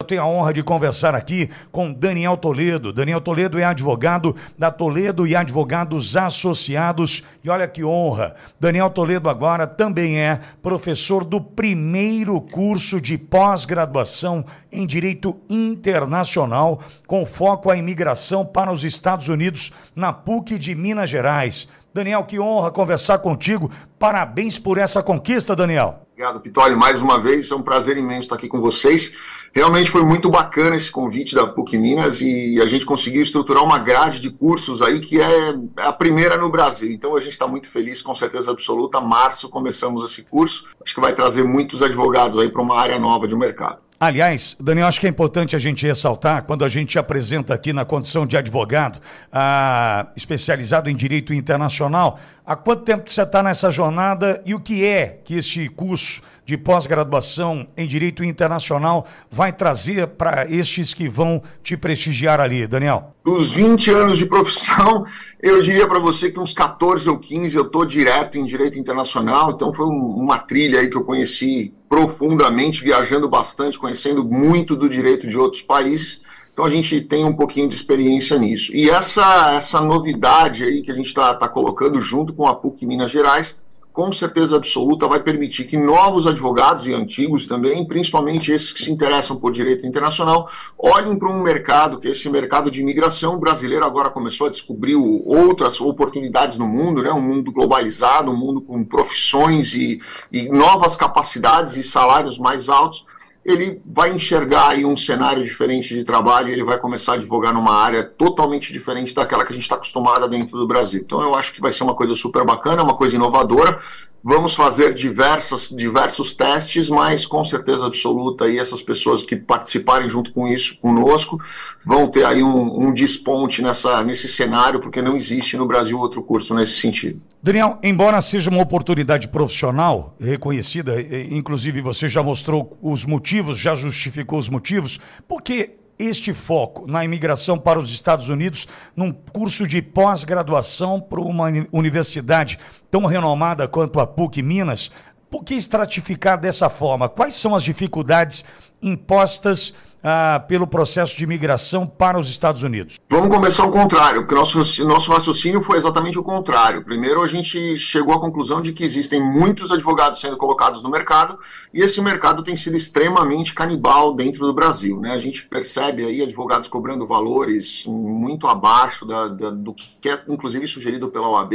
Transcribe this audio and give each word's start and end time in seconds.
Eu 0.00 0.06
tenho 0.06 0.22
a 0.22 0.28
honra 0.28 0.54
de 0.54 0.62
conversar 0.62 1.12
aqui 1.12 1.50
com 1.72 1.92
Daniel 1.92 2.36
Toledo. 2.36 2.92
Daniel 2.92 3.20
Toledo 3.20 3.58
é 3.58 3.64
advogado 3.64 4.36
da 4.56 4.70
Toledo 4.70 5.26
e 5.26 5.34
Advogados 5.34 6.16
Associados. 6.16 7.24
E 7.42 7.50
olha 7.50 7.66
que 7.66 7.82
honra! 7.82 8.36
Daniel 8.60 8.90
Toledo 8.90 9.28
agora 9.28 9.66
também 9.66 10.20
é 10.20 10.38
professor 10.62 11.24
do 11.24 11.40
primeiro 11.40 12.40
curso 12.40 13.00
de 13.00 13.18
pós-graduação 13.18 14.44
em 14.70 14.86
Direito 14.86 15.36
Internacional, 15.50 16.80
com 17.04 17.26
foco 17.26 17.68
à 17.68 17.76
imigração 17.76 18.46
para 18.46 18.70
os 18.70 18.84
Estados 18.84 19.26
Unidos, 19.26 19.72
na 19.96 20.12
PUC 20.12 20.58
de 20.58 20.76
Minas 20.76 21.10
Gerais. 21.10 21.66
Daniel, 21.98 22.22
que 22.22 22.38
honra 22.38 22.70
conversar 22.70 23.18
contigo. 23.18 23.70
Parabéns 23.98 24.56
por 24.56 24.78
essa 24.78 25.02
conquista, 25.02 25.56
Daniel. 25.56 26.06
Obrigado, 26.12 26.40
Pitoli, 26.40 26.76
mais 26.76 27.02
uma 27.02 27.18
vez. 27.18 27.50
É 27.50 27.54
um 27.56 27.62
prazer 27.62 27.96
imenso 27.96 28.22
estar 28.22 28.36
aqui 28.36 28.46
com 28.46 28.60
vocês. 28.60 29.14
Realmente 29.52 29.90
foi 29.90 30.02
muito 30.02 30.30
bacana 30.30 30.76
esse 30.76 30.90
convite 30.92 31.34
da 31.34 31.46
PUC 31.46 31.76
Minas 31.76 32.20
e 32.20 32.60
a 32.62 32.66
gente 32.66 32.86
conseguiu 32.86 33.20
estruturar 33.20 33.64
uma 33.64 33.78
grade 33.78 34.20
de 34.20 34.30
cursos 34.30 34.80
aí 34.80 35.00
que 35.00 35.20
é 35.20 35.54
a 35.76 35.92
primeira 35.92 36.36
no 36.36 36.48
Brasil. 36.48 36.90
Então 36.92 37.16
a 37.16 37.20
gente 37.20 37.32
está 37.32 37.48
muito 37.48 37.68
feliz, 37.68 38.00
com 38.00 38.14
certeza 38.14 38.52
absoluta. 38.52 39.00
Março 39.00 39.48
começamos 39.48 40.04
esse 40.04 40.22
curso. 40.22 40.68
Acho 40.84 40.94
que 40.94 41.00
vai 41.00 41.14
trazer 41.14 41.42
muitos 41.42 41.82
advogados 41.82 42.38
aí 42.38 42.48
para 42.48 42.62
uma 42.62 42.78
área 42.78 42.98
nova 42.98 43.26
de 43.26 43.34
mercado. 43.34 43.87
Aliás, 44.00 44.56
Daniel, 44.60 44.86
acho 44.86 45.00
que 45.00 45.08
é 45.08 45.10
importante 45.10 45.56
a 45.56 45.58
gente 45.58 45.84
ressaltar, 45.84 46.44
quando 46.44 46.64
a 46.64 46.68
gente 46.68 46.96
apresenta 47.00 47.52
aqui 47.52 47.72
na 47.72 47.84
condição 47.84 48.24
de 48.24 48.36
advogado, 48.36 49.00
ah, 49.32 50.06
especializado 50.14 50.88
em 50.88 50.94
direito 50.94 51.34
internacional, 51.34 52.16
há 52.48 52.56
quanto 52.56 52.82
tempo 52.82 53.10
você 53.10 53.20
está 53.20 53.42
nessa 53.42 53.70
jornada 53.70 54.42
e 54.46 54.54
o 54.54 54.60
que 54.60 54.82
é 54.82 55.20
que 55.22 55.36
este 55.36 55.68
curso 55.68 56.22
de 56.46 56.56
pós-graduação 56.56 57.68
em 57.76 57.86
direito 57.86 58.24
internacional 58.24 59.06
vai 59.30 59.52
trazer 59.52 60.06
para 60.06 60.50
estes 60.50 60.94
que 60.94 61.10
vão 61.10 61.42
te 61.62 61.76
prestigiar 61.76 62.40
ali, 62.40 62.66
Daniel? 62.66 63.14
Dos 63.22 63.50
20 63.50 63.90
anos 63.90 64.16
de 64.16 64.24
profissão, 64.24 65.04
eu 65.42 65.60
diria 65.60 65.86
para 65.86 65.98
você 65.98 66.30
que 66.30 66.40
uns 66.40 66.54
14 66.54 67.10
ou 67.10 67.18
15 67.18 67.54
eu 67.54 67.64
estou 67.64 67.84
direto 67.84 68.38
em 68.38 68.46
direito 68.46 68.78
internacional, 68.78 69.50
então 69.50 69.70
foi 69.74 69.84
uma 69.84 70.38
trilha 70.38 70.80
aí 70.80 70.88
que 70.88 70.96
eu 70.96 71.04
conheci 71.04 71.74
profundamente, 71.86 72.82
viajando 72.82 73.28
bastante, 73.28 73.78
conhecendo 73.78 74.24
muito 74.24 74.74
do 74.74 74.88
direito 74.88 75.28
de 75.28 75.36
outros 75.36 75.60
países. 75.60 76.22
Então 76.58 76.66
a 76.66 76.70
gente 76.70 77.00
tem 77.02 77.24
um 77.24 77.32
pouquinho 77.32 77.68
de 77.68 77.76
experiência 77.76 78.36
nisso. 78.36 78.74
E 78.74 78.90
essa, 78.90 79.52
essa 79.54 79.80
novidade 79.80 80.64
aí 80.64 80.82
que 80.82 80.90
a 80.90 80.94
gente 80.94 81.06
está 81.06 81.32
tá 81.32 81.48
colocando 81.48 82.00
junto 82.00 82.32
com 82.32 82.48
a 82.48 82.54
PUC 82.56 82.84
Minas 82.84 83.12
Gerais 83.12 83.62
com 83.92 84.10
certeza 84.12 84.56
absoluta, 84.56 85.08
vai 85.08 85.20
permitir 85.20 85.64
que 85.64 85.76
novos 85.76 86.26
advogados 86.26 86.86
e 86.86 86.94
antigos 86.94 87.46
também, 87.46 87.84
principalmente 87.84 88.52
esses 88.52 88.72
que 88.72 88.82
se 88.82 88.92
interessam 88.92 89.36
por 89.36 89.52
direito 89.52 89.86
internacional, 89.86 90.48
olhem 90.76 91.18
para 91.18 91.28
um 91.28 91.42
mercado, 91.42 91.98
que 91.98 92.06
é 92.06 92.10
esse 92.12 92.28
mercado 92.28 92.70
de 92.70 92.80
imigração 92.80 93.38
brasileiro 93.38 93.84
agora 93.84 94.10
começou 94.10 94.46
a 94.46 94.50
descobrir 94.50 94.94
outras 94.94 95.80
oportunidades 95.80 96.58
no 96.58 96.66
mundo, 96.66 97.02
né? 97.02 97.12
um 97.12 97.20
mundo 97.20 97.50
globalizado, 97.50 98.30
um 98.30 98.36
mundo 98.36 98.60
com 98.60 98.84
profissões 98.84 99.74
e, 99.74 100.00
e 100.30 100.48
novas 100.48 100.94
capacidades 100.94 101.76
e 101.76 101.82
salários 101.82 102.38
mais 102.38 102.68
altos 102.68 103.04
ele 103.48 103.80
vai 103.86 104.12
enxergar 104.12 104.68
aí 104.68 104.84
um 104.84 104.94
cenário 104.94 105.42
diferente 105.42 105.94
de 105.94 106.04
trabalho 106.04 106.52
ele 106.52 106.62
vai 106.62 106.78
começar 106.78 107.12
a 107.12 107.14
advogar 107.14 107.54
numa 107.54 107.74
área 107.74 108.04
totalmente 108.04 108.70
diferente 108.74 109.14
daquela 109.14 109.42
que 109.42 109.52
a 109.52 109.54
gente 109.54 109.62
está 109.62 109.76
acostumada 109.76 110.28
dentro 110.28 110.58
do 110.58 110.66
Brasil. 110.66 111.00
Então 111.02 111.22
eu 111.22 111.34
acho 111.34 111.54
que 111.54 111.60
vai 111.60 111.72
ser 111.72 111.82
uma 111.82 111.94
coisa 111.94 112.14
super 112.14 112.44
bacana, 112.44 112.82
uma 112.82 112.94
coisa 112.94 113.16
inovadora. 113.16 113.80
Vamos 114.22 114.54
fazer 114.54 114.94
diversas, 114.94 115.68
diversos 115.70 116.34
testes, 116.34 116.88
mas 116.88 117.24
com 117.24 117.44
certeza 117.44 117.86
absoluta 117.86 118.44
aí 118.44 118.58
essas 118.58 118.82
pessoas 118.82 119.22
que 119.22 119.36
participarem 119.36 120.08
junto 120.08 120.32
com 120.32 120.48
isso 120.48 120.78
conosco 120.80 121.40
vão 121.86 122.10
ter 122.10 122.24
aí 122.24 122.42
um, 122.42 122.88
um 122.88 122.92
desponte 122.92 123.62
nessa, 123.62 124.02
nesse 124.02 124.28
cenário, 124.28 124.80
porque 124.80 125.00
não 125.00 125.16
existe 125.16 125.56
no 125.56 125.66
Brasil 125.66 125.98
outro 125.98 126.22
curso 126.22 126.54
nesse 126.54 126.80
sentido. 126.80 127.22
Daniel, 127.40 127.78
embora 127.82 128.20
seja 128.20 128.50
uma 128.50 128.62
oportunidade 128.62 129.28
profissional 129.28 130.16
reconhecida, 130.20 131.00
inclusive 131.30 131.80
você 131.80 132.08
já 132.08 132.22
mostrou 132.22 132.76
os 132.82 133.04
motivos, 133.04 133.58
já 133.58 133.76
justificou 133.76 134.38
os 134.38 134.48
motivos, 134.48 134.98
por 135.28 135.40
que 135.40 135.78
este 135.98 136.32
foco 136.32 136.86
na 136.86 137.04
imigração 137.04 137.58
para 137.58 137.80
os 137.80 137.90
Estados 137.90 138.28
Unidos 138.28 138.68
num 138.94 139.12
curso 139.12 139.66
de 139.66 139.82
pós-graduação 139.82 141.00
para 141.00 141.20
uma 141.20 141.46
universidade 141.72 142.58
tão 142.90 143.04
renomada 143.04 143.66
quanto 143.66 143.98
a 143.98 144.06
PUC 144.06 144.42
Minas. 144.42 144.90
Por 145.30 145.44
que 145.44 145.54
estratificar 145.54 146.38
dessa 146.38 146.68
forma? 146.70 147.08
Quais 147.08 147.34
são 147.34 147.54
as 147.54 147.62
dificuldades 147.62 148.44
impostas 148.80 149.74
ah, 150.08 150.40
pelo 150.40 150.66
processo 150.66 151.14
de 151.14 151.24
imigração 151.24 151.86
para 151.86 152.18
os 152.18 152.30
Estados 152.30 152.62
Unidos? 152.62 152.98
Vamos 153.10 153.28
começar 153.28 153.62
ao 153.62 153.70
contrário, 153.70 154.22
porque 154.22 154.34
nosso, 154.34 154.58
nosso 154.86 155.12
raciocínio 155.12 155.60
foi 155.60 155.76
exatamente 155.76 156.18
o 156.18 156.22
contrário. 156.22 156.82
Primeiro, 156.82 157.22
a 157.22 157.26
gente 157.26 157.76
chegou 157.76 158.14
à 158.14 158.20
conclusão 158.20 158.62
de 158.62 158.72
que 158.72 158.82
existem 158.82 159.22
muitos 159.22 159.70
advogados 159.70 160.20
sendo 160.20 160.38
colocados 160.38 160.82
no 160.82 160.88
mercado 160.88 161.38
e 161.74 161.82
esse 161.82 162.00
mercado 162.00 162.42
tem 162.42 162.56
sido 162.56 162.76
extremamente 162.76 163.52
canibal 163.52 164.14
dentro 164.14 164.46
do 164.46 164.54
Brasil. 164.54 164.98
Né? 164.98 165.12
A 165.12 165.18
gente 165.18 165.46
percebe 165.46 166.06
aí 166.06 166.22
advogados 166.22 166.68
cobrando 166.68 167.06
valores 167.06 167.84
muito 167.86 168.46
abaixo 168.46 169.04
da, 169.04 169.28
da, 169.28 169.50
do 169.50 169.74
que 169.74 170.08
é, 170.08 170.18
inclusive, 170.28 170.66
sugerido 170.66 171.08
pela 171.08 171.28
OAB. 171.28 171.52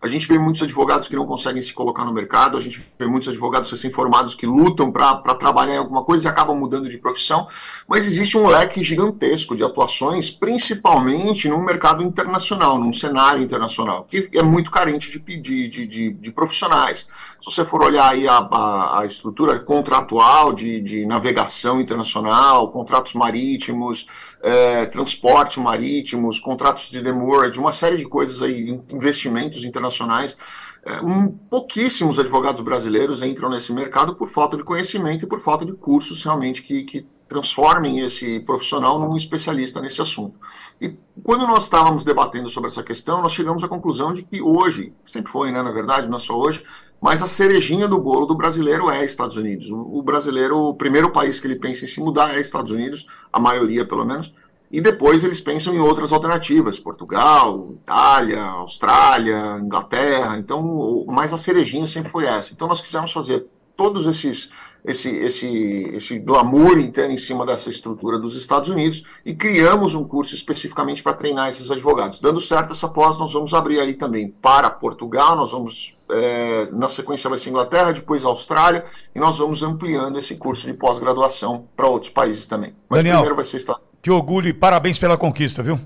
A 0.00 0.06
gente 0.06 0.28
vê 0.28 0.38
muitos 0.38 0.62
advogados 0.62 1.08
que 1.08 1.16
não 1.16 1.26
conseguem 1.26 1.60
se 1.60 1.72
colocar 1.72 2.04
no 2.04 2.12
mercado, 2.12 2.56
a 2.56 2.60
gente 2.60 2.80
vê 2.96 3.06
muitos 3.06 3.28
advogados 3.28 3.68
recém-formados 3.68 4.36
que 4.36 4.46
lutam 4.46 4.92
para 4.92 5.34
trabalhar 5.34 5.74
em 5.74 5.78
alguma 5.78 6.04
coisa 6.04 6.28
e 6.28 6.30
acabam 6.30 6.56
mudando 6.56 6.88
de 6.88 6.98
profissão 6.98 7.48
mas 7.88 8.06
existe 8.06 8.36
um 8.36 8.46
leque 8.46 8.82
gigantesco 8.82 9.56
de 9.56 9.64
atuações, 9.64 10.30
principalmente 10.30 11.48
no 11.48 11.58
mercado 11.64 12.02
internacional, 12.02 12.78
num 12.78 12.92
cenário 12.92 13.42
internacional, 13.42 14.04
que 14.04 14.28
é 14.34 14.42
muito 14.42 14.70
carente 14.70 15.10
de, 15.10 15.40
de, 15.40 15.86
de, 15.86 16.10
de 16.12 16.30
profissionais. 16.30 17.08
Se 17.40 17.50
você 17.50 17.64
for 17.64 17.82
olhar 17.82 18.10
aí 18.10 18.28
a, 18.28 18.36
a, 18.36 19.00
a 19.00 19.06
estrutura 19.06 19.58
contratual 19.58 20.52
de, 20.52 20.82
de 20.82 21.06
navegação 21.06 21.80
internacional, 21.80 22.70
contratos 22.70 23.14
marítimos, 23.14 24.06
é, 24.42 24.84
transporte 24.84 25.58
marítimos, 25.58 26.38
contratos 26.38 26.90
de 26.90 27.00
demurrage, 27.00 27.58
uma 27.58 27.72
série 27.72 27.96
de 27.96 28.04
coisas 28.04 28.42
aí, 28.42 28.78
investimentos 28.90 29.64
internacionais, 29.64 30.36
é, 30.84 31.00
um, 31.00 31.28
pouquíssimos 31.28 32.18
advogados 32.18 32.60
brasileiros 32.60 33.22
entram 33.22 33.48
nesse 33.48 33.72
mercado 33.72 34.14
por 34.14 34.28
falta 34.28 34.58
de 34.58 34.62
conhecimento 34.62 35.24
e 35.24 35.28
por 35.28 35.40
falta 35.40 35.64
de 35.64 35.72
cursos 35.72 36.22
realmente 36.22 36.62
que, 36.62 36.82
que 36.84 37.06
transformem 37.28 38.00
esse 38.00 38.40
profissional 38.40 38.98
num 38.98 39.16
especialista 39.16 39.80
nesse 39.80 40.00
assunto. 40.00 40.38
E 40.80 40.96
quando 41.22 41.46
nós 41.46 41.64
estávamos 41.64 42.04
debatendo 42.04 42.48
sobre 42.48 42.70
essa 42.70 42.82
questão, 42.82 43.20
nós 43.20 43.32
chegamos 43.32 43.62
à 43.62 43.68
conclusão 43.68 44.12
de 44.12 44.22
que 44.22 44.40
hoje, 44.40 44.92
sempre 45.04 45.30
foi, 45.30 45.50
né, 45.50 45.62
na 45.62 45.70
verdade, 45.70 46.08
não 46.08 46.16
é 46.16 46.20
só 46.20 46.38
hoje, 46.38 46.64
mas 47.00 47.22
a 47.22 47.26
cerejinha 47.26 47.86
do 47.86 47.98
bolo 47.98 48.26
do 48.26 48.34
brasileiro 48.34 48.90
é 48.90 49.04
Estados 49.04 49.36
Unidos. 49.36 49.70
O, 49.70 50.02
brasileiro, 50.02 50.58
o 50.58 50.74
primeiro 50.74 51.10
país 51.10 51.38
que 51.38 51.46
ele 51.46 51.56
pensa 51.56 51.84
em 51.84 51.88
se 51.88 52.00
mudar 52.00 52.34
é 52.34 52.40
Estados 52.40 52.72
Unidos, 52.72 53.06
a 53.32 53.38
maioria 53.38 53.84
pelo 53.84 54.04
menos, 54.04 54.34
e 54.70 54.80
depois 54.80 55.24
eles 55.24 55.40
pensam 55.40 55.74
em 55.74 55.80
outras 55.80 56.12
alternativas, 56.12 56.78
Portugal, 56.78 57.72
Itália, 57.82 58.42
Austrália, 58.42 59.58
Inglaterra, 59.62 60.36
então, 60.38 61.04
mas 61.08 61.32
a 61.32 61.38
cerejinha 61.38 61.86
sempre 61.86 62.10
foi 62.10 62.26
essa. 62.26 62.52
Então 62.52 62.68
nós 62.68 62.80
quisemos 62.80 63.12
fazer 63.12 63.46
todos 63.78 64.04
esses 64.06 64.50
esse, 64.84 65.08
esse, 65.16 65.90
esse 65.94 66.18
glamour 66.18 66.78
inteiro 66.78 67.12
em 67.12 67.16
cima 67.16 67.44
dessa 67.44 67.68
estrutura 67.68 68.18
dos 68.18 68.36
Estados 68.36 68.68
Unidos 68.68 69.04
e 69.24 69.34
criamos 69.34 69.94
um 69.94 70.04
curso 70.04 70.34
especificamente 70.34 71.02
para 71.02 71.12
treinar 71.12 71.48
esses 71.48 71.70
advogados. 71.70 72.20
Dando 72.20 72.40
certo 72.40 72.72
essa 72.72 72.88
pós, 72.88 73.18
nós 73.18 73.32
vamos 73.32 73.52
abrir 73.52 73.80
aí 73.80 73.94
também 73.94 74.28
para 74.40 74.70
Portugal, 74.70 75.36
nós 75.36 75.50
vamos, 75.50 75.96
é, 76.10 76.68
na 76.72 76.88
sequência 76.88 77.28
vai 77.28 77.38
ser 77.38 77.50
Inglaterra, 77.50 77.92
depois 77.92 78.24
Austrália, 78.24 78.84
e 79.14 79.18
nós 79.18 79.38
vamos 79.38 79.62
ampliando 79.62 80.18
esse 80.18 80.36
curso 80.36 80.66
de 80.66 80.74
pós-graduação 80.74 81.68
para 81.76 81.88
outros 81.88 82.10
países 82.10 82.46
também. 82.46 82.74
Mas 82.88 83.00
Daniel, 83.00 83.16
primeiro 83.16 83.36
vai 83.36 83.44
ser 83.44 83.58
Estados 83.58 83.86
Que 84.00 84.10
orgulho 84.10 84.48
e 84.48 84.54
parabéns 84.54 84.98
pela 84.98 85.18
conquista, 85.18 85.62
viu? 85.62 85.78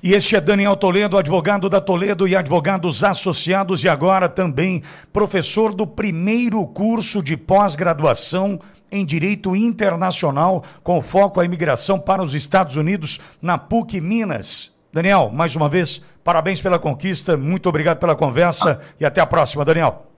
E 0.00 0.14
este 0.14 0.36
é 0.36 0.40
Daniel 0.40 0.76
Toledo, 0.76 1.18
advogado 1.18 1.68
da 1.68 1.80
Toledo 1.80 2.28
e 2.28 2.36
Advogados 2.36 3.02
Associados, 3.02 3.82
e 3.82 3.88
agora 3.88 4.28
também 4.28 4.80
professor 5.12 5.74
do 5.74 5.88
primeiro 5.88 6.64
curso 6.68 7.20
de 7.20 7.36
pós-graduação 7.36 8.60
em 8.92 9.04
Direito 9.04 9.56
Internacional, 9.56 10.62
com 10.84 11.02
foco 11.02 11.40
à 11.40 11.44
imigração 11.44 11.98
para 11.98 12.22
os 12.22 12.32
Estados 12.32 12.76
Unidos, 12.76 13.20
na 13.42 13.58
PUC 13.58 14.00
Minas. 14.00 14.72
Daniel, 14.92 15.30
mais 15.34 15.56
uma 15.56 15.68
vez, 15.68 16.00
parabéns 16.22 16.62
pela 16.62 16.78
conquista, 16.78 17.36
muito 17.36 17.68
obrigado 17.68 17.98
pela 17.98 18.14
conversa 18.14 18.78
e 19.00 19.04
até 19.04 19.20
a 19.20 19.26
próxima, 19.26 19.64
Daniel. 19.64 20.04